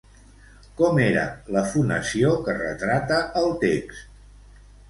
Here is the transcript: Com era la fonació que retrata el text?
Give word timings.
Com 0.79 1.01
era 1.03 1.25
la 1.57 1.63
fonació 1.75 2.33
que 2.47 2.57
retrata 2.65 3.23
el 3.43 3.55
text? 3.69 4.69